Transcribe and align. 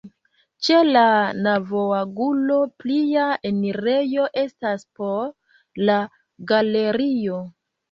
Ĉe 0.67 0.77
la 0.93 1.03
navoangulo 1.47 2.57
plia 2.85 3.27
enirejo 3.51 4.27
estas 4.47 4.89
por 5.03 5.31
la 5.93 6.01
galerio. 6.55 7.41